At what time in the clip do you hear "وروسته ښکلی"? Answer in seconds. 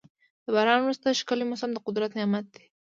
0.83-1.45